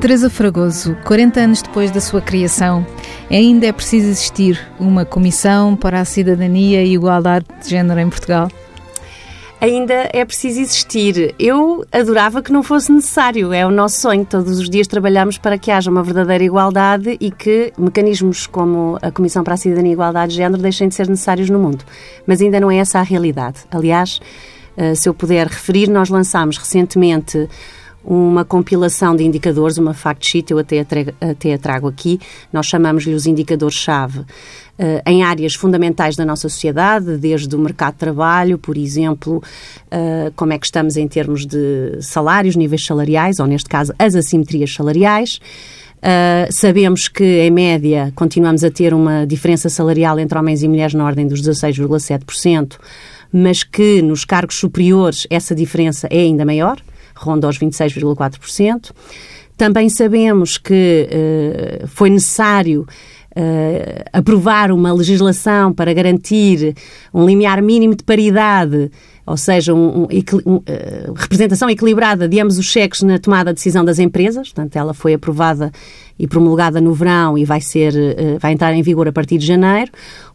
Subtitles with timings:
[0.00, 2.86] Teresa Fragoso, 40 anos depois da sua criação,
[3.28, 8.48] ainda é preciso existir uma comissão para a cidadania e igualdade de género em Portugal?
[9.60, 11.34] ainda é preciso existir.
[11.36, 14.24] Eu adorava que não fosse necessário, é o nosso sonho.
[14.24, 19.10] Todos os dias trabalhamos para que haja uma verdadeira igualdade e que mecanismos como a
[19.10, 21.84] Comissão para a Cidadania e Igualdade de Género deixem de ser necessários no mundo.
[22.24, 23.58] Mas ainda não é essa a realidade.
[23.68, 24.20] Aliás,
[24.76, 27.48] eh, se eu puder referir, nós lançámos recentemente
[28.08, 32.18] uma compilação de indicadores, uma fact sheet, eu até a, trago, até a trago aqui,
[32.50, 34.24] nós chamamos-lhe os indicadores-chave, uh,
[35.06, 39.42] em áreas fundamentais da nossa sociedade, desde o mercado de trabalho, por exemplo,
[39.92, 44.14] uh, como é que estamos em termos de salários, níveis salariais, ou neste caso as
[44.14, 45.38] assimetrias salariais.
[45.98, 50.94] Uh, sabemos que, em média, continuamos a ter uma diferença salarial entre homens e mulheres
[50.94, 52.78] na ordem dos 16,7%,
[53.30, 56.80] mas que nos cargos superiores essa diferença é ainda maior
[57.18, 58.90] ronda aos 26,4%.
[59.56, 61.08] Também sabemos que
[61.82, 62.86] uh, foi necessário
[63.38, 66.74] uh, aprovar uma legislação para garantir
[67.12, 68.90] um limiar mínimo de paridade,
[69.26, 70.08] ou seja, um, um,
[70.46, 74.48] um, uh, representação equilibrada de ambos os cheques na tomada de decisão das empresas.
[74.48, 75.70] Portanto, ela foi aprovada
[76.18, 79.46] e promulgada no verão e vai ser, uh, vai entrar em vigor a partir de
[79.46, 79.90] janeiro,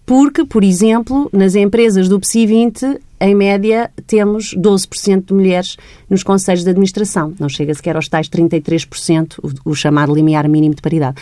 [0.06, 5.78] porque, por exemplo, nas empresas do PSI 20 em média, temos 12% de mulheres
[6.10, 7.34] nos conselhos de administração.
[7.40, 11.16] Não chega sequer aos tais 33%, o, o chamado limiar mínimo de paridade.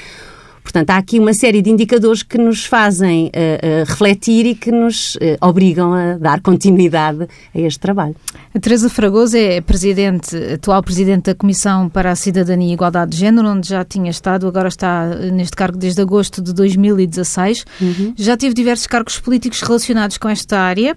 [0.64, 4.72] Portanto, há aqui uma série de indicadores que nos fazem uh, uh, refletir e que
[4.72, 8.16] nos uh, obrigam a dar continuidade a este trabalho.
[8.54, 13.18] A Teresa Fragoso é presidente, atual presidente da Comissão para a Cidadania e Igualdade de
[13.18, 17.66] Género, onde já tinha estado, agora está neste cargo desde agosto de 2016.
[17.82, 18.14] Uhum.
[18.16, 20.96] Já teve diversos cargos políticos relacionados com esta área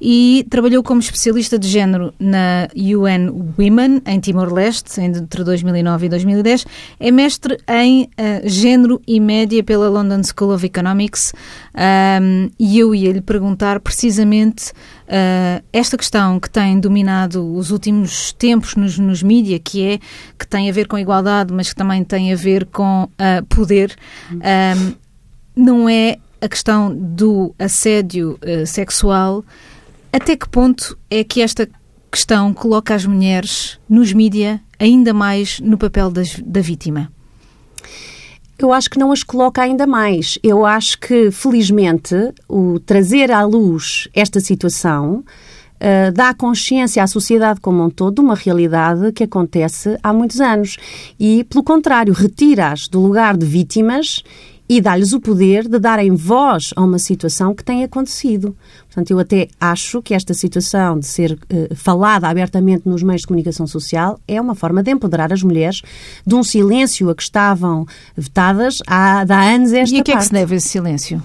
[0.00, 6.66] e trabalhou como especialista de género na UN Women, em Timor-Leste, entre 2009 e 2010.
[6.98, 8.08] É mestre em uh,
[8.48, 11.32] género e média pela London School of Economics
[11.74, 18.32] um, e eu ia lhe perguntar precisamente uh, esta questão que tem dominado os últimos
[18.32, 19.98] tempos nos, nos mídia, que é
[20.38, 23.94] que tem a ver com igualdade, mas que também tem a ver com uh, poder.
[24.32, 24.94] Um,
[25.54, 29.44] não é a questão do assédio uh, sexual
[30.12, 31.68] até que ponto é que esta
[32.10, 37.10] questão coloca as mulheres nos mídia ainda mais no papel das, da vítima?
[38.58, 40.38] Eu acho que não as coloca ainda mais.
[40.42, 42.14] Eu acho que, felizmente,
[42.46, 45.24] o trazer à luz esta situação
[45.80, 50.40] uh, dá consciência à sociedade como um todo de uma realidade que acontece há muitos
[50.40, 50.76] anos.
[51.18, 54.22] E, pelo contrário, retira-as do lugar de vítimas
[54.70, 58.56] e dá-lhes o poder de darem voz a uma situação que tem acontecido.
[58.86, 63.26] Portanto, eu até acho que esta situação de ser uh, falada abertamente nos meios de
[63.26, 65.82] comunicação social é uma forma de empoderar as mulheres
[66.24, 67.84] de um silêncio a que estavam
[68.16, 70.18] vetadas há, há anos esta E a que parte.
[70.18, 71.20] é que se deve esse silêncio?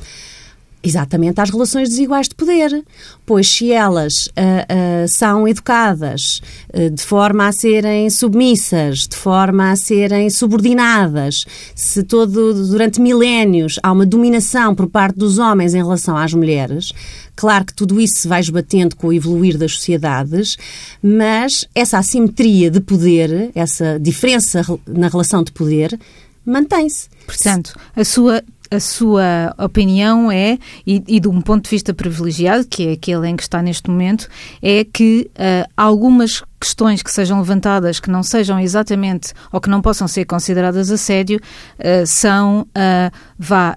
[0.86, 2.86] Exatamente às relações desiguais de poder.
[3.26, 6.42] Pois se elas uh, uh, são educadas
[6.72, 13.80] uh, de forma a serem submissas, de forma a serem subordinadas, se todo durante milénios
[13.82, 16.94] há uma dominação por parte dos homens em relação às mulheres,
[17.36, 20.56] claro que tudo isso se vai esbatendo com o evoluir das sociedades,
[21.02, 26.00] mas essa assimetria de poder, essa diferença na relação de poder,
[26.46, 27.10] mantém-se.
[27.26, 32.66] Portanto, a sua a sua opinião é, e, e, de um ponto de vista privilegiado,
[32.68, 34.28] que é aquele em que está neste momento,
[34.62, 39.82] é que uh, algumas questões que sejam levantadas que não sejam exatamente ou que não
[39.82, 41.40] possam ser consideradas assédio
[41.80, 43.76] uh, são uh, vá,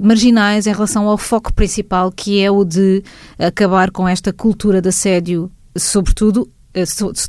[0.00, 3.02] marginais em relação ao foco principal que é o de
[3.38, 6.50] acabar com esta cultura de assédio, sobretudo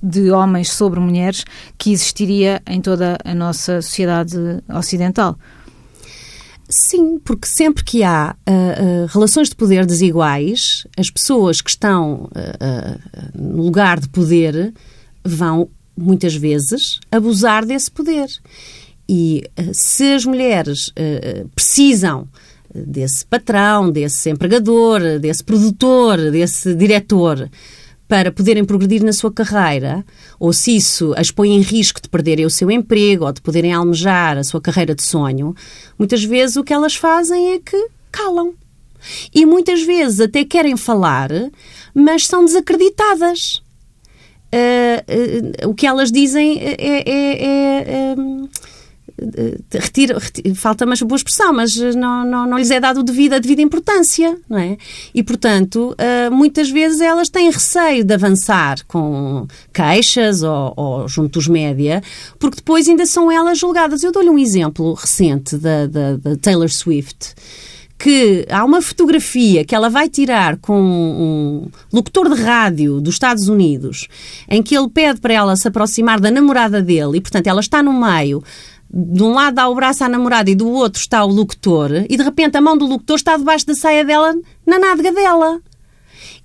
[0.03, 1.43] de homens sobre mulheres
[1.77, 4.37] que existiria em toda a nossa sociedade
[4.69, 5.37] ocidental.
[6.71, 12.29] Sim, porque sempre que há uh, uh, relações de poder desiguais, as pessoas que estão
[12.35, 14.71] uh, no lugar de poder
[15.25, 15.67] vão,
[15.97, 18.27] muitas vezes, abusar desse poder.
[19.09, 20.93] E se as mulheres
[21.55, 22.27] precisam
[22.73, 27.49] desse patrão, desse empregador, desse produtor, desse diretor,
[28.09, 30.03] para poderem progredir na sua carreira,
[30.39, 33.71] ou se isso as põe em risco de perderem o seu emprego ou de poderem
[33.71, 35.55] almejar a sua carreira de sonho,
[35.97, 38.55] muitas vezes o que elas fazem é que calam.
[39.33, 41.29] E muitas vezes até querem falar,
[41.93, 43.61] mas são desacreditadas.
[44.51, 48.15] Uh, uh, o que elas dizem é, é, é,
[49.71, 53.39] retiro, retiro falta-me a boa expressão, mas não, não, não lhes é dado devido, a
[53.39, 54.77] devida importância, não é?
[55.13, 55.95] E, portanto,
[56.31, 62.01] muitas vezes elas têm receio de avançar com queixas ou, ou junto dos média,
[62.37, 64.03] porque depois ainda são elas julgadas.
[64.03, 67.35] Eu dou-lhe um exemplo recente da, da, da Taylor Swift
[67.99, 73.49] que há uma fotografia que ela vai tirar com um locutor de rádio dos Estados
[73.49, 74.07] Unidos,
[74.47, 77.83] em que ele pede para ela se aproximar da namorada dele e, portanto, ela está
[77.83, 78.41] no meio.
[78.91, 82.17] De um lado dá o braço à namorada e do outro está o locutor, e
[82.17, 85.61] de repente a mão do locutor está debaixo da saia dela, na nádega dela.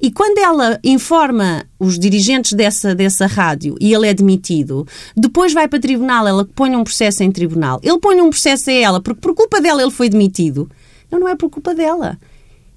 [0.00, 4.86] E quando ela informa os dirigentes dessa, dessa rádio e ele é demitido,
[5.16, 7.80] depois vai para tribunal, ela põe um processo em tribunal.
[7.82, 10.70] Ele põe um processo a ela, porque por culpa dela ele foi demitido.
[11.10, 12.18] Não, não é por culpa dela.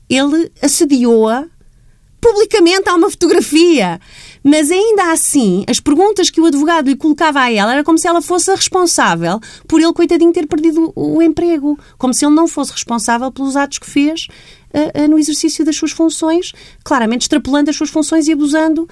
[0.10, 1.46] Ele assediou-a
[2.28, 4.00] publicamente, há uma fotografia.
[4.44, 8.08] Mas ainda assim, as perguntas que o advogado lhe colocava a ela era como se
[8.08, 11.78] ela fosse a responsável por ele, coitadinho, ter perdido o, emprego.
[11.98, 14.28] Como se ele não fosse responsável pelos atos que fez
[14.74, 16.54] uh, uh, no exercício das suas funções,
[16.84, 18.88] claramente extrapolando as suas funções e abusando.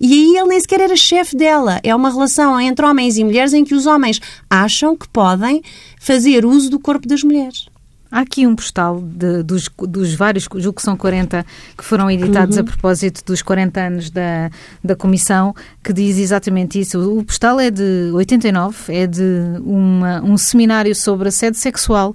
[0.00, 1.80] E aí ele nem sequer era chefe dela.
[1.82, 5.62] É uma relação entre homens e mulheres em que os homens acham que podem
[6.00, 7.69] fazer uso do corpo das mulheres.
[8.10, 11.46] Há aqui um postal de, dos, dos vários, julgo que são 40,
[11.78, 12.62] que foram editados uhum.
[12.62, 14.50] a propósito dos 40 anos da,
[14.82, 16.98] da Comissão, que diz exatamente isso.
[17.18, 19.22] O postal é de 89, é de
[19.64, 22.14] uma, um seminário sobre assédio sexual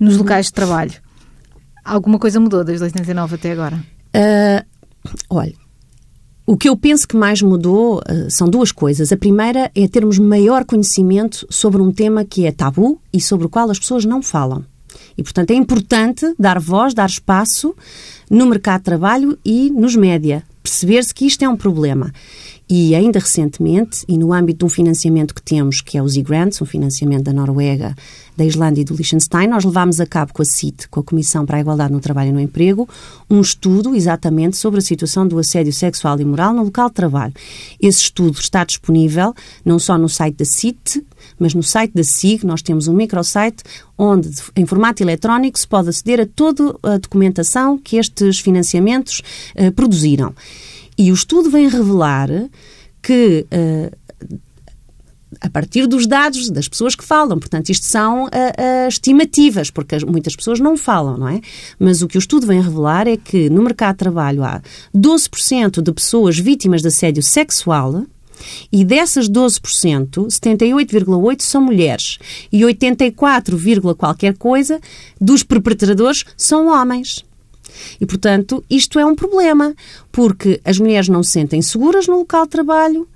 [0.00, 0.20] nos uhum.
[0.20, 0.92] locais de trabalho.
[1.84, 3.76] Alguma coisa mudou desde 89 até agora?
[4.16, 4.64] Uh,
[5.28, 5.52] olha,
[6.46, 9.12] o que eu penso que mais mudou uh, são duas coisas.
[9.12, 13.50] A primeira é termos maior conhecimento sobre um tema que é tabu e sobre o
[13.50, 14.64] qual as pessoas não falam.
[15.16, 17.74] E, portanto, é importante dar voz, dar espaço
[18.30, 20.42] no mercado de trabalho e nos média.
[20.62, 22.12] Perceber-se que isto é um problema.
[22.68, 26.62] E ainda recentemente, e no âmbito de um financiamento que temos, que é o Z-Grants,
[26.62, 27.94] um financiamento da Noruega,
[28.34, 31.44] da Islândia e do Liechtenstein, nós levámos a cabo com a CIT, com a Comissão
[31.44, 32.88] para a Igualdade no Trabalho e no Emprego,
[33.28, 37.34] um estudo exatamente sobre a situação do assédio sexual e moral no local de trabalho.
[37.78, 41.04] Esse estudo está disponível não só no site da CIT,
[41.38, 43.62] mas no site da SIG nós temos um microsite
[43.96, 49.22] onde, em formato eletrónico, se pode aceder a toda a documentação que estes financiamentos
[49.56, 50.34] uh, produziram.
[50.96, 52.28] E o estudo vem revelar
[53.02, 53.46] que.
[53.52, 54.04] Uh,
[55.40, 57.38] a partir dos dados das pessoas que falam.
[57.38, 61.40] Portanto, isto são uh, uh, estimativas, porque muitas pessoas não falam, não é?
[61.78, 64.62] Mas o que o estudo vem revelar é que no mercado de trabalho há
[64.94, 68.04] 12% de pessoas vítimas de assédio sexual
[68.72, 72.18] e dessas 12%, 78,8% são mulheres
[72.50, 73.58] e 84,
[73.96, 74.80] qualquer coisa
[75.20, 77.24] dos perpetradores são homens.
[78.00, 79.74] E, portanto, isto é um problema,
[80.10, 83.08] porque as mulheres não se sentem seguras no local de trabalho,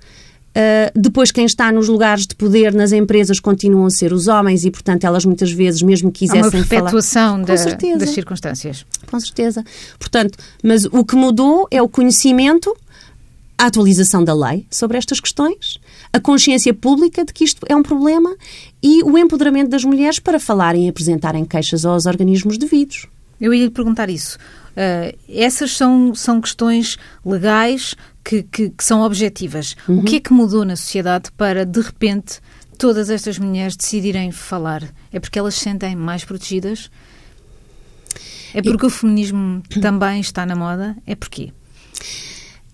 [0.49, 4.65] Uh, depois, quem está nos lugares de poder nas empresas continuam a ser os homens
[4.65, 7.75] e, portanto, elas muitas vezes, mesmo quisessem Há uma perpetuação falar...
[7.75, 8.85] Da, das circunstâncias.
[9.09, 9.63] Com certeza.
[9.99, 12.75] Portanto, mas o que mudou é o conhecimento,
[13.57, 15.79] a atualização da lei sobre estas questões,
[16.11, 18.35] a consciência pública de que isto é um problema
[18.81, 23.07] e o empoderamento das mulheres para falarem e apresentarem queixas aos organismos devidos.
[23.39, 24.37] Eu ia lhe perguntar isso.
[24.71, 29.75] Uh, essas são, são questões legais que, que, que são objetivas.
[29.87, 29.99] Uhum.
[29.99, 32.39] O que é que mudou na sociedade para, de repente,
[32.77, 34.83] todas estas mulheres decidirem falar?
[35.11, 36.89] É porque elas se sentem mais protegidas?
[38.53, 38.87] É porque e...
[38.87, 40.95] o feminismo também está na moda?
[41.05, 41.51] É porquê?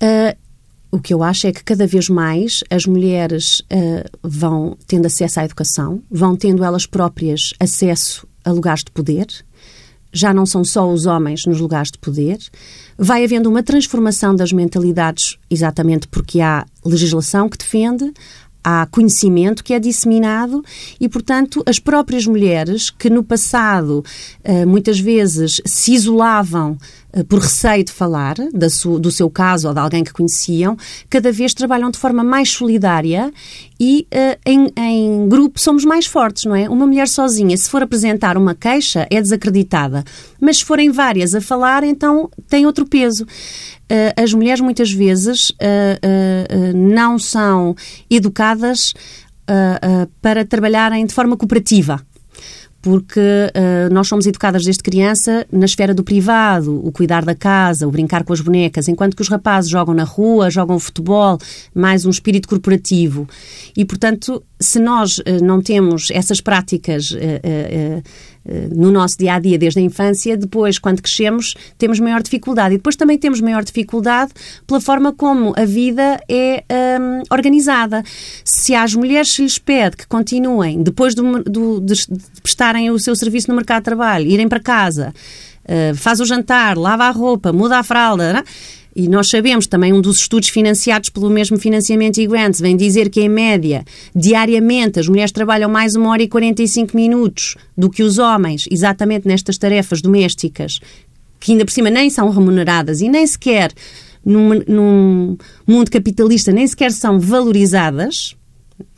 [0.02, 0.38] Uh,
[0.92, 5.40] o que eu acho é que cada vez mais as mulheres uh, vão tendo acesso
[5.40, 9.28] à educação, vão tendo elas próprias acesso a lugares de poder,
[10.16, 12.38] já não são só os homens nos lugares de poder.
[12.98, 18.14] Vai havendo uma transformação das mentalidades, exatamente porque há legislação que defende,
[18.66, 20.66] há conhecimento que é disseminado
[21.00, 24.04] e, portanto, as próprias mulheres que no passado
[24.44, 26.76] eh, muitas vezes se isolavam
[27.14, 28.36] eh, por receio de falar
[29.00, 30.76] do seu caso ou de alguém que conheciam,
[31.10, 33.32] cada vez trabalham de forma mais solidária
[33.80, 36.70] e uh, em, em, grupo somos mais fortes, não é?
[36.70, 40.04] Uma mulher sozinha, se for apresentar uma queixa, é desacreditada.
[40.40, 43.26] Mas se forem várias a falar, então tem outro peso.
[44.18, 45.52] As mulheres muitas vezes
[46.96, 47.76] não são
[48.10, 48.94] educadas
[50.22, 52.02] para trabalharem de forma cooperativa
[52.86, 57.88] porque uh, nós somos educadas desde criança na esfera do privado, o cuidar da casa,
[57.88, 61.40] o brincar com as bonecas, enquanto que os rapazes jogam na rua, jogam futebol,
[61.74, 63.28] mais um espírito corporativo.
[63.76, 68.04] E, portanto, se nós uh, não temos essas práticas uh,
[68.76, 72.76] no nosso dia a dia desde a infância, depois, quando crescemos, temos maior dificuldade.
[72.76, 74.32] E depois também temos maior dificuldade
[74.68, 76.64] pela forma como a vida é
[77.00, 78.04] um, organizada.
[78.44, 83.00] Se às mulheres se lhes pede que continuem, depois do, do, de, de prestarem o
[83.00, 85.14] seu serviço no mercado de trabalho, irem para casa,
[85.64, 88.40] uh, faz o jantar, lava a roupa, muda a fralda.
[88.40, 88.44] É?
[88.96, 93.10] E nós sabemos também, um dos estudos financiados pelo mesmo financiamento e grants vem dizer
[93.10, 93.84] que, em média,
[94.16, 99.28] diariamente, as mulheres trabalham mais uma hora e 45 minutos do que os homens, exatamente
[99.28, 100.80] nestas tarefas domésticas,
[101.42, 103.74] que ainda por cima nem são remuneradas e nem sequer,
[104.24, 105.38] num, num
[105.68, 108.36] mundo capitalista, nem sequer são valorizadas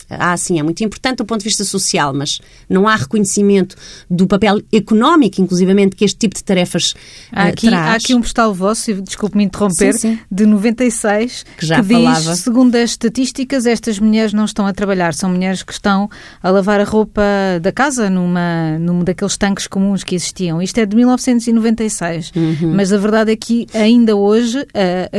[0.10, 3.76] ah, sim, é muito importante do ponto de vista social, mas não há reconhecimento
[4.10, 6.94] do papel económico, inclusivamente, que este tipo de tarefas
[7.32, 7.88] há uh, aqui, traz.
[7.88, 10.20] Há aqui um postal vosso, desculpe-me interromper, sim, sim.
[10.32, 12.32] de 96, que já que falava.
[12.32, 16.10] diz, segundo as estatísticas, estas mulheres não estão a trabalhar, são mulheres que estão
[16.42, 17.22] a lavar a roupa
[17.62, 20.62] da casa numa, num daqueles tanques comuns que existiam.
[20.62, 22.74] Isto é de 1996, uhum.
[22.76, 24.66] mas a verdade é que ainda hoje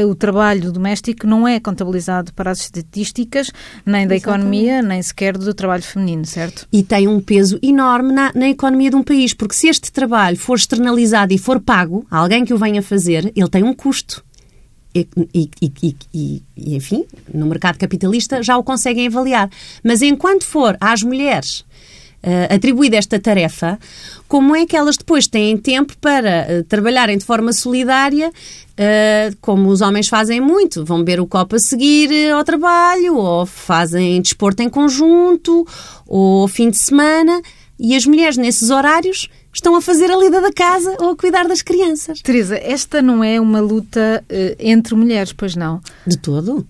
[0.08, 3.50] o trabalho doméstico não é contabilizado para as estatísticas,
[3.84, 4.22] nem da Exatamente.
[4.22, 6.66] economia, nem sequer do trabalho feminino, certo?
[6.72, 10.36] E tem um peso enorme na, na, economia de um país, porque se este trabalho
[10.36, 14.24] for externalizado e for pago a alguém que o venha fazer, ele tem um custo.
[14.94, 19.50] E, e, e, e, enfim, no mercado capitalista já o conseguem avaliar.
[19.84, 21.64] Mas enquanto for às mulheres
[22.22, 23.78] uh, atribuída esta tarefa,
[24.26, 29.68] como é que elas depois têm tempo para uh, trabalharem de forma solidária, uh, como
[29.68, 30.84] os homens fazem muito?
[30.84, 35.66] Vão beber o copo a seguir ao trabalho, ou fazem desporto em conjunto,
[36.06, 37.40] ou fim de semana,
[37.78, 41.46] e as mulheres nesses horários estão a fazer a lida da casa ou a cuidar
[41.46, 42.20] das crianças.
[42.20, 44.24] Teresa, esta não é uma luta
[44.58, 45.80] entre mulheres, pois não?
[46.06, 46.66] De todo.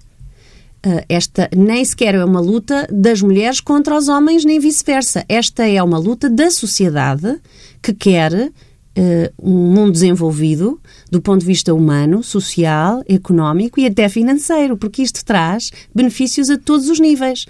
[0.86, 5.24] Uh, esta nem sequer é uma luta das mulheres contra os homens, nem vice-versa.
[5.28, 7.40] Esta é uma luta da sociedade
[7.82, 8.52] que quer uh,
[9.42, 10.80] um mundo desenvolvido
[11.10, 16.56] do ponto de vista humano, social, económico e até financeiro, porque isto traz benefícios a
[16.56, 17.44] todos os níveis.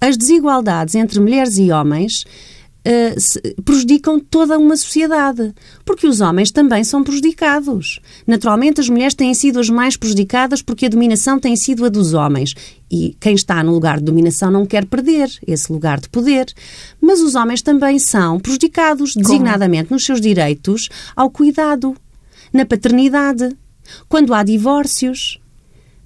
[0.00, 2.24] As desigualdades entre mulheres e homens
[2.86, 5.54] Uh, prejudicam toda uma sociedade,
[5.86, 7.98] porque os homens também são prejudicados.
[8.26, 12.12] Naturalmente, as mulheres têm sido as mais prejudicadas porque a dominação tem sido a dos
[12.12, 12.52] homens.
[12.90, 16.46] E quem está no lugar de dominação não quer perder esse lugar de poder.
[17.00, 21.96] Mas os homens também são prejudicados, designadamente nos seus direitos ao cuidado,
[22.52, 23.56] na paternidade,
[24.08, 25.40] quando há divórcios.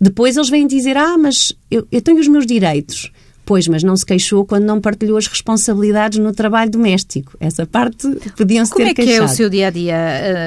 [0.01, 3.11] Depois eles vêm dizer: Ah, mas eu, eu tenho os meus direitos.
[3.49, 7.35] Pois, mas não se queixou quando não partilhou as responsabilidades no trabalho doméstico.
[7.41, 8.95] Essa parte podiam-se ter queixado.
[8.95, 9.95] Como é que é o seu dia-a-dia,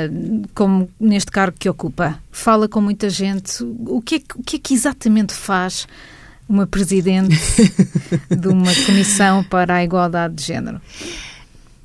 [0.08, 2.20] -dia, como neste cargo que ocupa?
[2.31, 3.63] Fala com muita gente.
[3.88, 5.88] O que é, o que, é que exatamente faz
[6.48, 7.36] uma presidente
[8.29, 10.79] de uma comissão para a igualdade de género?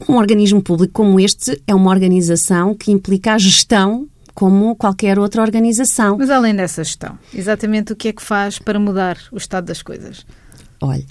[0.06, 5.40] Um organismo público como este é uma organização que implica a gestão como qualquer outra
[5.40, 6.18] organização.
[6.18, 9.80] Mas além dessa gestão, exatamente o que é que faz para mudar o estado das
[9.80, 10.26] coisas?
[10.86, 11.04] Olha,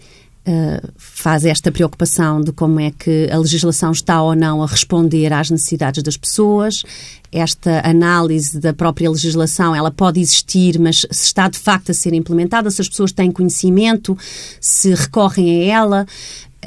[0.48, 5.34] uh, faz esta preocupação de como é que a legislação está ou não a responder
[5.34, 6.84] às necessidades das pessoas.
[7.32, 12.14] Esta análise da própria legislação, ela pode existir, mas se está de facto a ser
[12.14, 14.18] implementada, se as pessoas têm conhecimento,
[14.62, 16.06] se recorrem a ela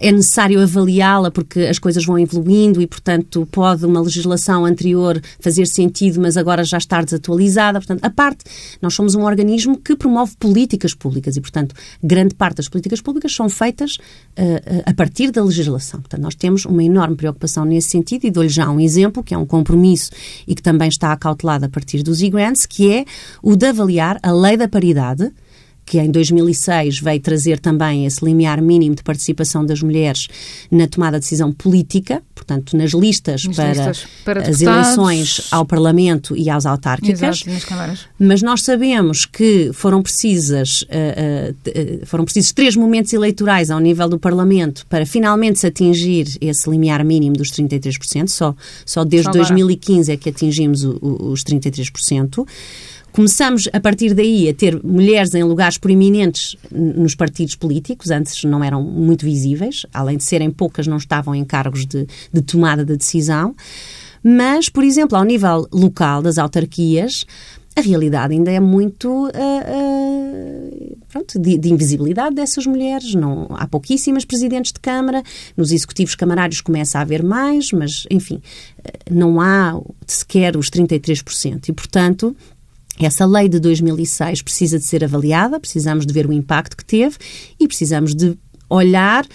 [0.00, 5.66] é necessário avaliá-la porque as coisas vão evoluindo e, portanto, pode uma legislação anterior fazer
[5.66, 7.78] sentido, mas agora já estar desatualizada.
[7.78, 8.44] Portanto, a parte,
[8.80, 13.34] nós somos um organismo que promove políticas públicas e, portanto, grande parte das políticas públicas
[13.34, 16.00] são feitas uh, a partir da legislação.
[16.00, 19.38] Portanto, nós temos uma enorme preocupação nesse sentido e dou-lhe já um exemplo, que é
[19.38, 20.10] um compromisso
[20.46, 23.04] e que também está acautelado a partir dos e-grants, que é
[23.42, 25.32] o de avaliar a lei da paridade
[25.88, 30.28] que em 2006 veio trazer também esse limiar mínimo de participação das mulheres
[30.70, 36.36] na tomada de decisão política, portanto, nas listas, para, listas para, as eleições ao Parlamento
[36.36, 37.42] e às autárquicas.
[37.46, 37.50] Exato,
[38.18, 40.86] Mas nós sabemos que foram precisas, uh,
[41.52, 46.68] uh, foram precisos três momentos eleitorais ao nível do Parlamento para finalmente se atingir esse
[46.68, 48.28] limiar mínimo dos 33%.
[48.28, 48.54] Só,
[48.84, 52.46] só desde só 2015 é que atingimos o, o, os 33%.
[53.18, 58.62] Começamos, a partir daí, a ter mulheres em lugares proeminentes nos partidos políticos, antes não
[58.62, 62.96] eram muito visíveis, além de serem poucas, não estavam em cargos de, de tomada de
[62.96, 63.56] decisão.
[64.22, 67.26] Mas, por exemplo, ao nível local das autarquias,
[67.74, 73.16] a realidade ainda é muito uh, uh, pronto, de, de, invisibilidade dessas mulheres.
[73.16, 75.24] Não, há pouquíssimas presidentes de Câmara,
[75.56, 78.40] nos executivos camarários começa a haver mais, mas, enfim,
[79.10, 81.68] não há sequer os 33%.
[81.68, 82.36] E, portanto,
[83.06, 87.16] essa lei de 2006 precisa de ser avaliada, precisamos de ver o impacto que teve
[87.58, 88.36] e precisamos de
[88.68, 89.26] olhar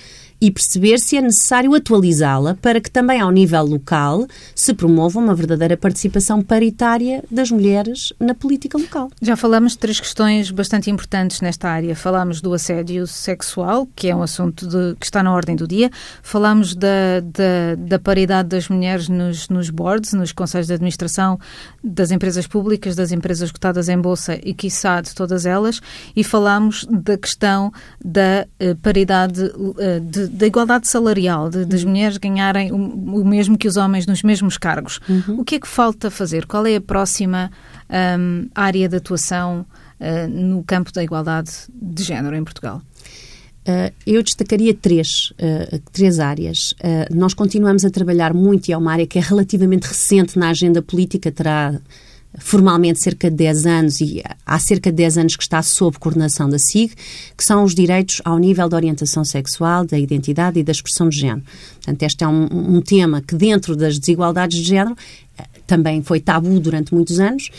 [0.44, 5.34] e perceber se é necessário atualizá-la para que também ao nível local se promova uma
[5.34, 9.10] verdadeira participação paritária das mulheres na política local.
[9.22, 11.96] Já falamos de três questões bastante importantes nesta área.
[11.96, 15.90] Falamos do assédio sexual, que é um assunto de, que está na ordem do dia.
[16.22, 21.40] Falamos da, da, da paridade das mulheres nos, nos boards, nos conselhos de administração
[21.82, 25.80] das empresas públicas, das empresas cotadas em bolsa e, quiçá, de todas elas.
[26.14, 27.72] E falamos da questão
[28.04, 31.92] da uh, paridade uh, de, da igualdade salarial, de, das uhum.
[31.92, 35.00] mulheres ganharem o, o, mesmo que os homens nos mesmos cargos.
[35.08, 35.40] Uhum.
[35.40, 36.46] O que é que falta fazer?
[36.46, 37.52] Qual é a próxima
[38.20, 39.66] um, área de atuação
[40.00, 42.82] uh, no campo da igualdade de género em Portugal?
[43.62, 46.74] Uh, eu destacaria três, uh, três áreas.
[47.12, 50.82] Nós continuamos a trabalhar muito e é uma área que é relativamente recente na agenda
[50.82, 51.80] política, terá
[52.40, 56.50] formalmente cerca de 10 anos e há cerca de 10 anos que está sob coordenação
[56.50, 56.94] da SIG,
[57.38, 61.20] que são os direitos ao nível da orientação sexual, da identidade e da expressão de
[61.20, 61.44] género.
[61.76, 64.96] Portanto, este é um, um tema que dentro das desigualdades de género
[65.66, 67.50] também foi tabu durante muitos anos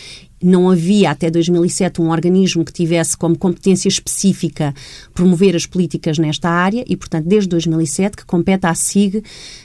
[0.45, 4.73] não havia até 2007 um organismo que tivesse como competência específica
[5.13, 9.23] promover as políticas nesta área e, portanto, desde 2007 que compete à SIG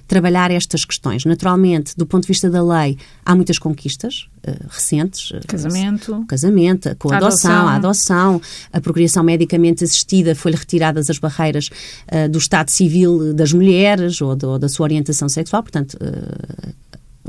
[0.08, 1.24] trabalhar estas questões.
[1.24, 5.32] Naturalmente, do ponto de vista da lei, há muitas conquistas uh, recentes.
[5.34, 6.14] Eh, casamento.
[6.14, 11.18] O casamento, com a adoção, adoção, a adoção, a procriação medicamente assistida, foi-lhe retiradas as
[11.18, 11.68] barreiras
[12.10, 16.70] uh, do estado civil das mulheres ou, do, ou, da sua orientação sexual, portanto, uh,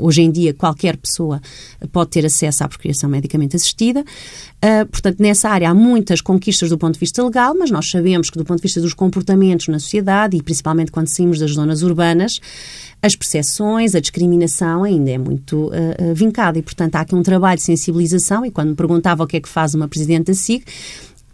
[0.02, 1.40] Hoje em dia, qualquer pessoa
[1.92, 4.00] pode ter acesso à procriação medicamente assistida.
[4.00, 8.30] Uh, portanto, nessa área há muitas conquistas do ponto de vista legal, mas nós sabemos
[8.30, 11.82] que, do ponto de vista dos comportamentos na sociedade e principalmente quando saímos das zonas
[11.82, 12.40] urbanas,
[13.00, 16.58] as percepções, a discriminação ainda é muito uh, vincada.
[16.58, 18.46] E, portanto, há aqui um trabalho de sensibilização.
[18.46, 20.64] E quando me perguntava o que é que faz uma presidente da SIG,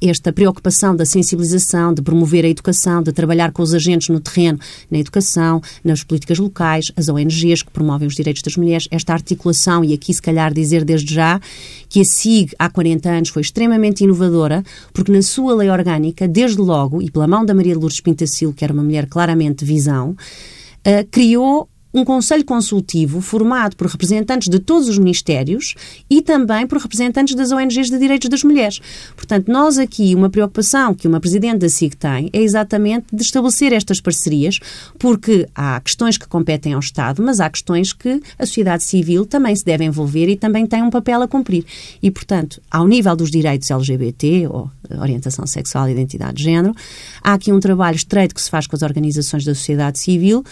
[0.00, 4.58] esta preocupação da sensibilização, de promover a educação, de trabalhar com os agentes no terreno,
[4.90, 9.84] na educação, nas políticas locais, as ONGs que promovem os direitos das mulheres, esta articulação,
[9.84, 11.40] e aqui se calhar dizer desde já
[11.88, 14.62] que a SIG há 40 anos foi extremamente inovadora,
[14.92, 18.52] porque na sua lei orgânica, desde logo, e pela mão da Maria de Lourdes Pintacil,
[18.52, 24.48] que era uma mulher claramente de visão, uh, criou um conselho consultivo formado por representantes
[24.48, 25.74] de todos os ministérios
[26.08, 28.80] e também por representantes das ONGs de direitos das mulheres.
[29.16, 33.72] Portanto, nós aqui, uma preocupação que uma presidente da SIG tem é exatamente de estabelecer
[33.72, 34.58] estas parcerias,
[34.98, 39.54] porque há questões que competem ao Estado, mas há questões que a sociedade civil também
[39.54, 41.64] se deve envolver e também tem um papel a cumprir.
[42.02, 44.70] E, portanto, ao nível dos direitos LGBT, ou
[45.00, 46.74] orientação sexual e identidade de género,
[47.22, 50.44] há aqui um trabalho estreito que se faz com as organizações da sociedade civil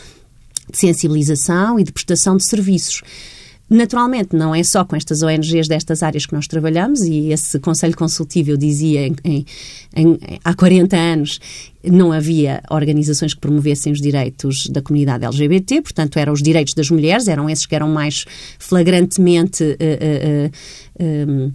[0.70, 3.02] de sensibilização e de prestação de serviços.
[3.68, 7.96] Naturalmente, não é só com estas ONGs destas áreas que nós trabalhamos, e esse Conselho
[7.96, 9.46] Consultivo, eu dizia, em, em,
[9.96, 11.40] em, há 40 anos
[11.82, 16.90] não havia organizações que promovessem os direitos da comunidade LGBT, portanto, eram os direitos das
[16.90, 18.24] mulheres, eram esses que eram mais
[18.58, 19.64] flagrantemente.
[19.64, 21.52] Uh, uh, uh, um,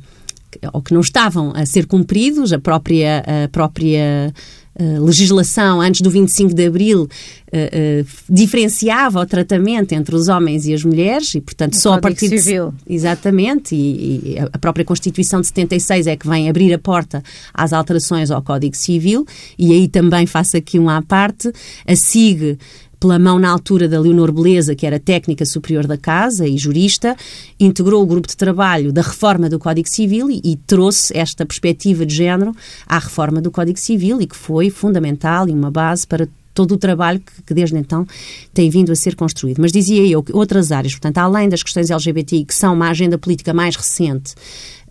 [0.73, 4.33] ou que não estavam a ser cumpridos, a própria, a própria
[4.73, 10.65] Uh, legislação antes do 25 de Abril uh, uh, diferenciava o tratamento entre os homens
[10.65, 12.73] e as mulheres e, portanto, o só a partir Civil.
[12.87, 12.95] de...
[12.95, 17.21] Exatamente, e, e, a própria Constituição de 76 é que vem abrir a porta
[17.53, 19.25] às alterações ao Código Civil
[19.59, 21.51] e aí também faço aqui uma à parte,
[21.85, 22.57] a SIG
[23.01, 27.17] pela mão na altura da Leonor Beleza, que era técnica superior da casa e jurista,
[27.59, 32.05] integrou o grupo de trabalho da reforma do Código Civil e, e trouxe esta perspectiva
[32.05, 36.27] de género à reforma do Código Civil e que foi fundamental e uma base para
[36.53, 38.05] todo o trabalho que, que, desde então
[38.53, 39.59] tem vindo a ser construído.
[39.59, 43.17] Mas dizia eu que outras áreas, portanto, além das questões LGBTI, que são uma agenda
[43.17, 44.35] política mais recente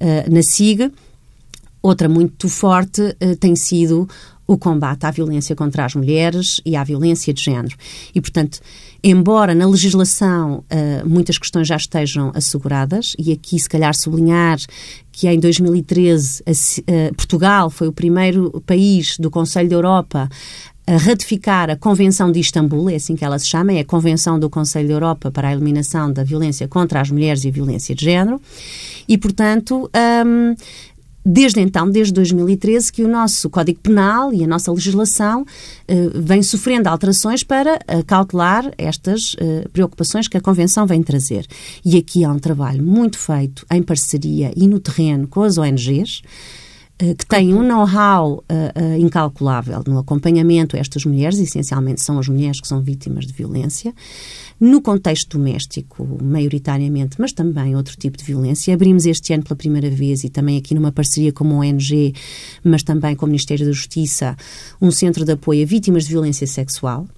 [0.01, 0.90] uh, na SIG,
[1.81, 4.09] outra muito forte uh, tem sido
[4.51, 7.77] o combate à violência contra as mulheres e à violência de género.
[8.13, 8.59] E, portanto,
[9.01, 14.59] embora na legislação uh, muitas questões já estejam asseguradas, e aqui se calhar sublinhar
[15.13, 20.29] que em 2013 a, uh, Portugal foi o primeiro país do Conselho da Europa
[20.85, 24.41] a ratificar a Convenção de Istambul, é assim que ela se chama, é a Convenção
[24.41, 27.95] do Conselho da Europa para a Eliminação da Violência contra as Mulheres e a Violência
[27.95, 28.41] de Género,
[29.07, 29.89] e, portanto,
[30.27, 30.55] um,
[31.24, 35.46] desde então, desde 2013, que o nosso Código Penal e a nossa legislação uh,
[36.14, 41.46] vem sofrendo alterações para uh, cautelar estas uh, preocupações que a Convenção vem trazer.
[41.85, 46.22] E aqui há um trabalho muito feito em parceria e no terreno com as ONGs,
[47.16, 48.44] que têm um know-how
[48.98, 53.94] incalculável no acompanhamento a estas mulheres, essencialmente são as mulheres que são vítimas de violência,
[54.61, 58.75] no contexto doméstico, maioritariamente, mas também outro tipo de violência.
[58.75, 62.14] Abrimos este ano pela primeira vez e também aqui numa parceria com a ONG,
[62.62, 64.37] mas também com o Ministério da Justiça,
[64.81, 67.09] um centro de apoio a vítimas de violência sexual.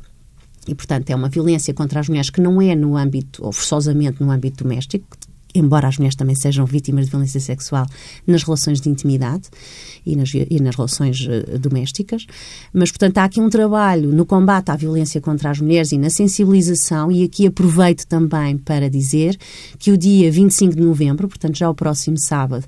[0.68, 4.22] e, portanto, é uma violência contra as mulheres que não é no âmbito, ou forçosamente
[4.22, 5.04] no âmbito doméstico,
[5.54, 7.86] embora as mulheres também sejam vítimas de violência sexual
[8.26, 9.44] nas relações de intimidade
[10.04, 12.26] e nas, e nas relações uh, domésticas.
[12.72, 16.10] Mas, portanto, há aqui um trabalho no combate à violência contra as mulheres e na
[16.10, 19.36] sensibilização, e aqui aproveito também para dizer
[19.78, 22.64] que o dia 25 de novembro, portanto, já o próximo sábado,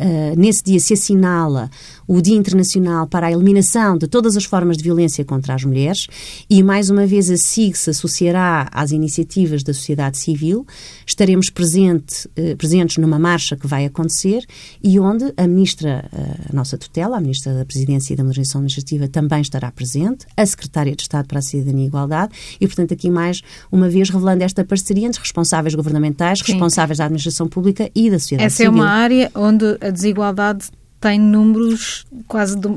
[0.00, 1.68] Uh, nesse dia se assinala
[2.06, 6.06] o Dia Internacional para a Eliminação de todas as formas de violência contra as mulheres
[6.48, 10.64] e, mais uma vez, a SIG se associará às iniciativas da sociedade civil.
[11.04, 14.44] Estaremos presente, uh, presentes numa marcha que vai acontecer
[14.82, 18.60] e onde a Ministra, uh, a nossa tutela, a Ministra da Presidência e da Modernização
[18.60, 22.94] Administrativa também estará presente, a Secretária de Estado para a Cidadania e Igualdade e, portanto,
[22.94, 26.52] aqui mais uma vez revelando esta parceria entre responsáveis governamentais, Sim.
[26.52, 28.72] responsáveis da administração pública e da sociedade Essa civil.
[28.72, 30.70] Essa é uma área onde a desigualdade
[31.00, 32.68] tem números quase de,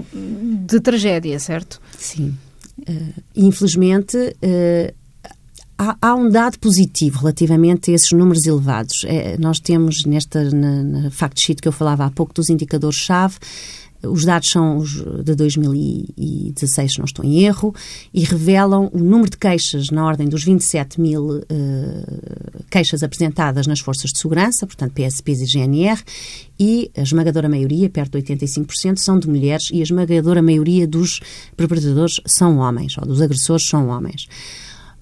[0.65, 1.81] de tragédia, certo?
[1.97, 2.37] Sim.
[2.79, 4.93] Uh, infelizmente, uh,
[5.77, 9.03] há, há, um dado positivo relativamente a esses números elevados.
[9.05, 13.37] É, nós temos nesta na, na fact sheet que eu falava há pouco dos indicadores-chave,
[14.03, 17.73] os dados são os de 2016, se não estou em erro,
[18.13, 21.43] e revelam o número de queixas na ordem dos 27 mil uh,
[22.69, 26.01] queixas apresentadas nas forças de segurança, portanto PSPs e GNR,
[26.59, 31.19] e a esmagadora maioria, perto de 85%, são de mulheres e a esmagadora maioria dos
[31.55, 34.27] perpetradores são homens, ou dos agressores são homens.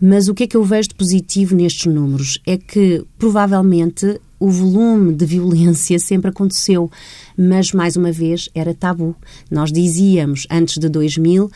[0.02, 2.40] Mas o que é que eu vejo de positivo nestes números?
[2.46, 6.90] É que provavelmente o volume de violência sempre aconteceu,
[7.38, 9.16] mas mais uma vez era tabu.
[9.52, 11.50] Nós dizíamos antes de 2000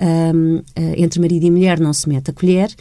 [0.00, 0.62] um, uh,
[0.96, 2.74] entre marido e mulher não se mete a colher,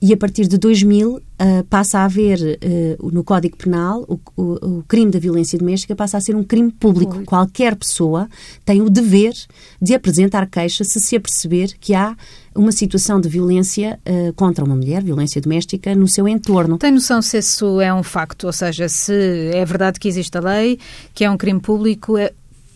[0.00, 1.20] e a partir de 2000 uh,
[1.68, 6.18] passa a haver uh, no Código Penal o, o, o, crime da violência doméstica passa
[6.18, 7.12] a ser um crime público.
[7.12, 7.30] público.
[7.30, 8.28] Qualquer pessoa
[8.64, 9.34] tem o dever
[9.80, 12.16] de apresentar queixa se se aperceber que há
[12.58, 16.76] uma situação de violência uh, contra uma mulher, violência doméstica, no seu entorno.
[16.76, 20.40] Tem noção se isso é um facto, ou seja, se é verdade que existe a
[20.40, 20.78] lei,
[21.14, 22.32] que é um crime público, é,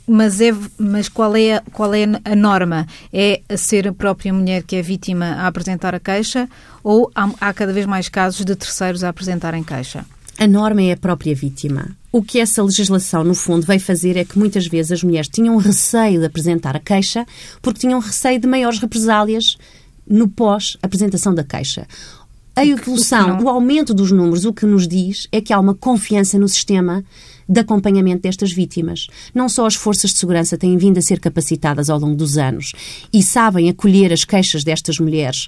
[0.07, 2.87] mas, é, mas qual, é, qual é a norma?
[3.13, 6.49] É a ser a própria mulher que é vítima a apresentar a queixa
[6.85, 10.05] ou há, há cada vez mais casos de terceiros a apresentarem queixa?
[10.39, 11.97] A norma é a própria vítima.
[12.13, 15.57] O que essa legislação, no fundo, veio fazer é que muitas vezes as mulheres tinham
[15.57, 17.27] receio de apresentar a queixa
[17.63, 19.57] porque tinham receio de maiores represálias
[20.07, 21.87] no pós-apresentação da queixa.
[22.55, 26.39] A evolução, o aumento dos números, o que nos diz é que há uma confiança
[26.39, 27.03] no sistema
[27.49, 29.07] de acompanhamento destas vítimas.
[29.35, 32.73] Não só as forças de segurança têm vindo a ser capacitadas ao longo dos anos
[33.11, 35.47] e sabem acolher as queixas destas mulheres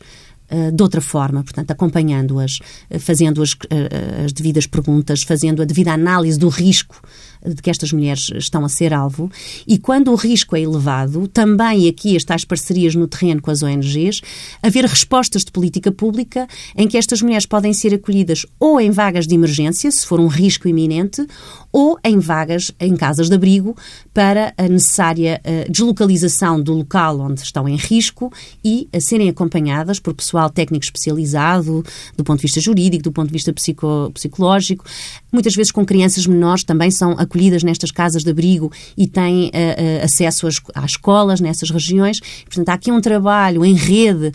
[0.73, 2.59] de outra forma, portanto, acompanhando-as,
[2.91, 7.01] uh, fazendo as, uh, as devidas perguntas, fazendo a devida análise do risco
[7.47, 9.31] de que estas mulheres estão a ser alvo,
[9.67, 13.63] e quando o risco é elevado, também aqui as tais parcerias no terreno com as
[13.63, 14.23] ONGs,
[14.63, 19.27] haver respostas de política pública em que estas mulheres podem ser acolhidas ou em vagas
[19.27, 21.27] de emergência, se for um risco iminente,
[21.71, 23.77] ou em vagas em casas de abrigo
[24.15, 28.33] para a necessária deslocalização do local onde estão em risco
[28.65, 31.85] e a serem acompanhadas por pessoal técnico especializado,
[32.17, 34.85] do ponto de vista jurídico, do ponto de vista psico psicológico.
[35.33, 39.49] Muitas vezes com crianças menores também são acolhidas nestas casas de abrigo e têm uh,
[39.49, 42.19] uh, acesso às, às, escolas nessas regiões.
[42.45, 44.33] Portanto, há aqui um trabalho em rede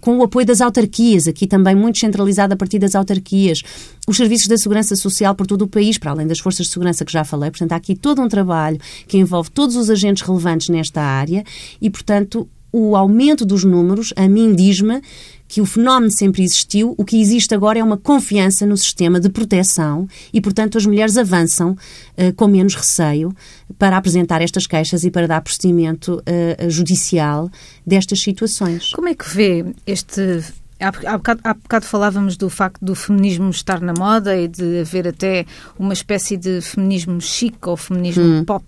[0.00, 3.62] com o apoio das autarquias, aqui também muito centralizado a partir das autarquias,
[4.06, 7.04] os serviços da segurança social por todo o país, para além das forças de segurança
[7.04, 7.50] que já falei.
[7.50, 11.44] Portanto, há aqui todo um trabalho que envolve todos os agentes relevantes nesta área
[11.80, 15.00] e, portanto, o aumento dos números, a mim diz-me
[15.48, 19.30] que o fenómeno sempre existiu, o que existe agora é uma confiança no sistema de
[19.30, 23.34] proteção e, portanto, as mulheres avançam uh, com menos receio
[23.78, 27.50] para apresentar estas queixas e para dar procedimento uh, judicial
[27.86, 28.90] destas situações.
[28.90, 30.42] Como é que vê este
[30.78, 35.08] Há, bocado, há bocado falávamos do facto do feminismo estar na moda e de haver
[35.08, 35.46] até
[35.78, 38.44] uma espécie de feminismo chic ou feminismo hum.
[38.44, 38.64] pop.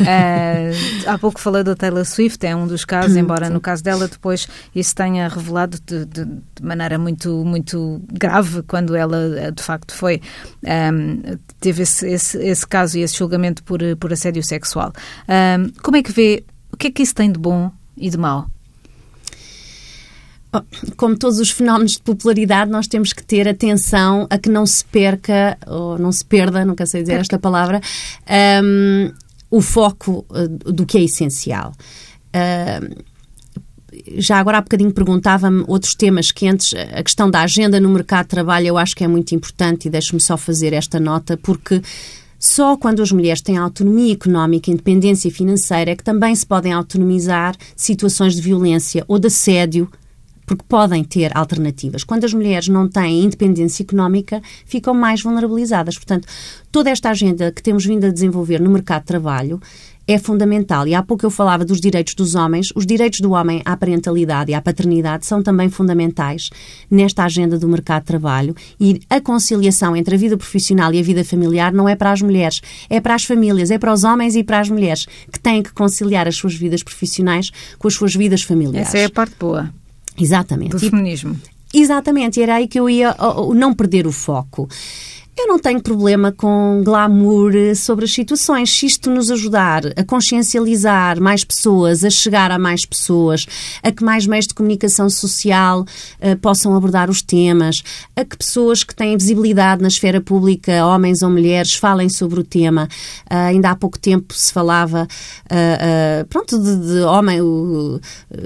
[0.00, 3.52] Uh, há pouco falei da Taylor Swift, é um dos casos, hum, embora sim.
[3.52, 8.96] no caso dela depois isso tenha revelado de, de, de, maneira muito, muito grave quando
[8.96, 10.20] ela de facto foi
[10.64, 14.92] um, teve esse, esse, esse, caso e esse julgamento por, por assédio sexual.
[15.28, 18.18] Um, como é que vê, o que é que isso tem de bom e de
[18.18, 18.48] mau?
[20.96, 24.84] Como todos os fenómenos de popularidade, nós temos que ter atenção a que não se
[24.84, 27.80] perca, ou não se perda, nunca sei dizer esta palavra,
[28.62, 29.10] um,
[29.50, 31.72] o foco uh, do que é essencial.
[32.28, 33.04] Uh,
[34.18, 36.74] já agora há bocadinho perguntava-me outros temas quentes.
[36.74, 39.90] A questão da agenda no mercado de trabalho eu acho que é muito importante e
[39.90, 41.80] deixe-me só fazer esta nota, porque
[42.38, 47.56] só quando as mulheres têm autonomia económica, independência financeira, é que também se podem autonomizar
[47.74, 49.90] situações de violência ou de assédio
[50.46, 52.04] porque podem ter alternativas.
[52.04, 55.96] Quando as mulheres não têm independência económica, ficam mais vulnerabilizadas.
[55.96, 56.26] Portanto,
[56.70, 59.60] toda esta agenda que temos vindo a desenvolver no mercado de trabalho
[60.06, 60.86] é fundamental.
[60.86, 62.68] E há pouco eu falava dos direitos dos homens.
[62.74, 66.48] Os direitos do homem à parentalidade e à paternidade são também fundamentais
[66.90, 68.54] nesta agenda do mercado de trabalho.
[68.78, 72.22] E a conciliação entre a vida profissional e a vida familiar não é para as
[72.22, 75.62] mulheres, é para as famílias, é para os homens e para as mulheres que têm
[75.62, 78.88] que conciliar as suas vidas profissionais com as suas vidas familiares.
[78.88, 79.72] Essa é a parte boa.
[80.18, 80.70] Exatamente.
[80.70, 81.36] Do feminismo.
[81.74, 83.14] Exatamente, e era aí que eu ia
[83.54, 84.68] não perder o foco.
[85.38, 88.70] Eu não tenho problema com glamour sobre as situações.
[88.70, 93.46] Se isto nos ajudar a consciencializar mais pessoas, a chegar a mais pessoas,
[93.82, 97.82] a que mais meios de comunicação social uh, possam abordar os temas,
[98.16, 102.42] a que pessoas que têm visibilidade na esfera pública, homens ou mulheres, falem sobre o
[102.42, 102.88] tema.
[103.30, 105.06] Uh, ainda há pouco tempo se falava,
[105.44, 107.40] uh, pronto, de, de homem,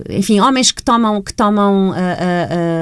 [0.09, 1.93] enfim, homens que tomam, que tomam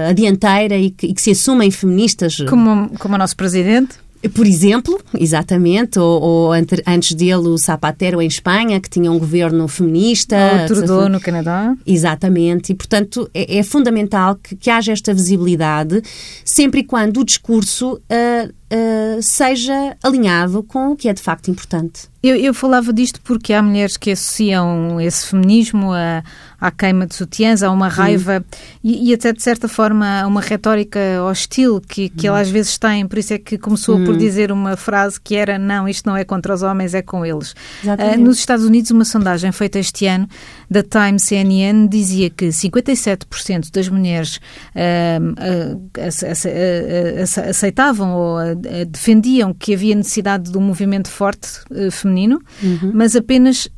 [0.08, 2.38] a dianteira e que, e que se assumem feministas.
[2.48, 3.97] Como, como o nosso presidente?
[4.34, 9.68] Por exemplo, exatamente, ou, ou antes dele o Zapatero em Espanha, que tinha um governo
[9.68, 10.36] feminista.
[10.36, 11.74] Ou o Trudeau no Canadá.
[11.86, 16.02] Exatamente, e portanto é, é fundamental que, que, haja esta visibilidade,
[16.44, 21.50] sempre e quando o discurso uh, uh, seja alinhado com o que é de facto
[21.50, 22.08] importante.
[22.20, 26.24] Eu, eu, falava disto porque há mulheres que associam esse feminismo a,
[26.60, 28.44] à queima de sutiãs, a uma raiva
[28.82, 30.98] e, e, até de certa forma a uma retórica
[31.30, 33.06] hostil que, que ela às vezes tem.
[33.06, 36.24] Por isso é que começou por dizer uma frase que era: Não, isto não é
[36.24, 37.52] contra os homens, é com eles.
[37.84, 40.28] Uh, nos Estados Unidos, uma sondagem feita este ano
[40.68, 44.40] da Time CNN dizia que 57% das mulheres
[44.74, 48.56] uh, uh, aceitavam ou
[48.88, 51.48] defendiam que havia necessidade de um movimento forte
[51.90, 52.92] feminino, uhum.
[52.94, 53.68] mas apenas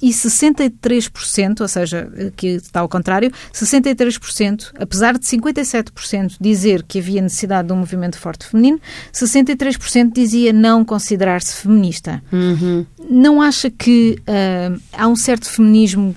[0.00, 7.20] e 63%, ou seja, que está ao contrário, 63%, apesar de 57% dizer que havia
[7.20, 8.80] necessidade de um movimento forte feminino,
[9.12, 12.22] 63% dizia não considerar-se feminista.
[12.32, 12.86] Uhum.
[13.10, 16.16] Não acha que uh, há um certo feminismo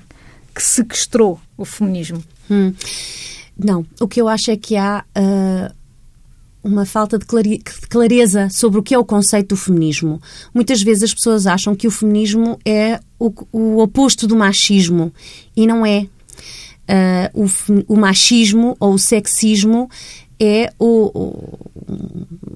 [0.55, 2.23] que sequestrou o feminismo?
[2.49, 2.73] Hum.
[3.57, 5.73] Não, o que eu acho é que há uh,
[6.63, 7.25] uma falta de
[7.89, 10.21] clareza sobre o que é o conceito do feminismo.
[10.53, 15.11] Muitas vezes as pessoas acham que o feminismo é o, o oposto do machismo
[15.55, 16.07] e não é.
[16.89, 19.89] Uh, o, o, machismo ou o sexismo
[20.43, 21.59] é o, o,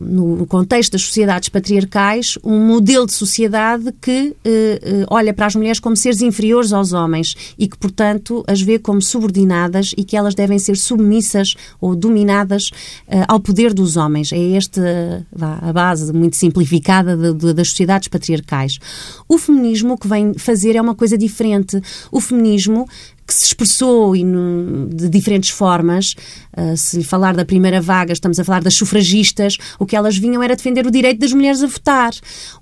[0.01, 5.55] no contexto das sociedades patriarcais um modelo de sociedade que eh, eh, olha para as
[5.55, 10.17] mulheres como seres inferiores aos homens e que, portanto, as vê como subordinadas e que
[10.17, 12.71] elas devem ser submissas ou dominadas
[13.07, 14.31] eh, ao poder dos homens.
[14.31, 18.79] É esta vá, a base muito simplificada de, de, das sociedades patriarcais.
[19.27, 21.79] O feminismo o que vem fazer é uma coisa diferente.
[22.11, 22.87] O feminismo
[23.25, 26.15] que se expressou no, de diferentes formas.
[26.55, 30.43] Uh, se falar da primeira vaga, estamos a falar das sufragistas, o que elas vinham
[30.43, 32.13] era defender o direito das mulheres a votar.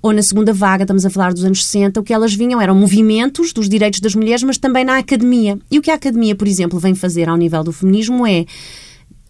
[0.02, 2.76] Ou na segunda vaga, estamos a falar dos anos 60, o que elas vinham eram
[2.76, 5.60] movimentos dos direitos das mulheres, mas também na academia.
[5.70, 8.46] E o que a academia, por exemplo, vem fazer ao nível do feminismo é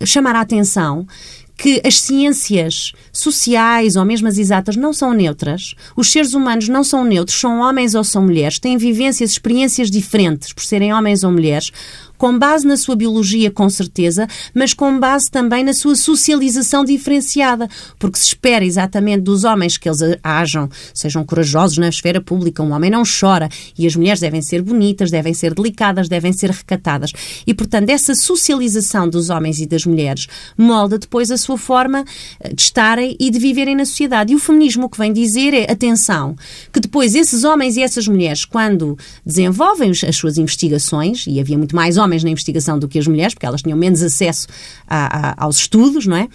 [0.06, 1.08] chamar a atenção
[1.58, 5.76] que as ciências sociais ou mesmo as exatas não são neutras.
[5.96, 10.52] Os seres humanos não são neutros, são homens ou são mulheres, têm vivências, experiências diferentes
[10.52, 11.72] por serem homens ou mulheres
[12.24, 17.68] com base na sua biologia, com certeza, mas com base também na sua socialização diferenciada,
[18.00, 22.64] porque se espera exatamente dos homens que eles ajam, sejam corajosos na esfera pública.
[22.64, 26.50] Um homem não chora e as mulheres devem ser bonitas, devem ser delicadas, devem ser
[26.52, 27.12] recatadas.
[27.46, 30.26] E, portanto, essa socialização dos homens e das mulheres
[30.58, 32.06] molda depois a sua forma
[32.40, 34.32] eh, de estarem e de viverem na sociedade.
[34.32, 36.38] E o feminismo que vem dizer é, atenção,
[36.72, 41.76] que depois esses homens e essas mulheres, quando desenvolvem as suas investigações, e havia muito
[41.76, 44.48] mais homens homens na investigação do que as mulheres, porque elas tinham menos acesso
[44.88, 46.28] a, a, aos estudos, não é?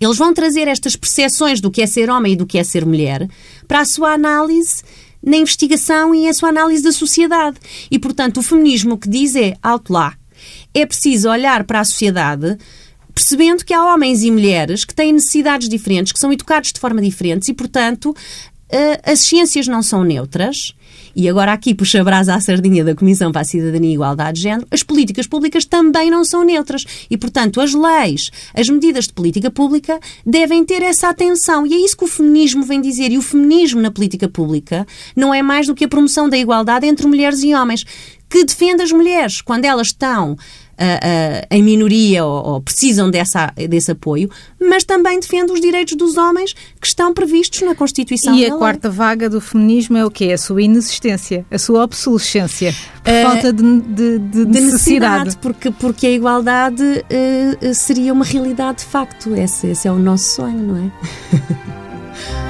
[0.00, 2.84] Eles vão trazer estas percepções do que é ser homem e do que é ser
[2.84, 3.28] mulher
[3.68, 4.82] para a sua análise
[5.22, 7.56] na investigação e a sua análise da sociedade.
[7.90, 10.14] E, portanto, o feminismo que diz é, alto lá,
[10.74, 12.58] é preciso olhar para a sociedade
[13.14, 17.00] percebendo que há homens e mulheres que têm necessidades diferentes, que são educados de forma
[17.00, 18.12] diferente e, portanto,
[19.04, 20.74] as ciências não são neutras
[21.16, 24.36] e agora aqui puxa a brasa à sardinha da Comissão para a Cidadania e Igualdade
[24.36, 26.84] de Género, as políticas públicas também não são neutras.
[27.08, 31.64] E, portanto, as leis, as medidas de política pública devem ter essa atenção.
[31.66, 33.12] E é isso que o feminismo vem dizer.
[33.12, 36.86] E o feminismo na política pública não é mais do que a promoção da igualdade
[36.86, 37.84] entre mulheres e homens
[38.28, 40.36] que defende as mulheres quando elas estão
[40.74, 44.28] uh, em minoria ou, ou, precisam dessa, desse apoio,
[44.60, 48.34] mas também defende os direitos dos homens que estão previstos na Constituição.
[48.34, 50.32] E a quarta vaga do feminismo é o quê?
[50.32, 55.24] A sua inexistência, a sua obsolescência, por uh, falta de, de, de, de necessidade.
[55.24, 55.36] necessidade.
[55.38, 59.34] Porque, porque a igualdade uh, seria uma realidade de facto.
[59.34, 61.74] Esse, esse é o nosso sonho, não é?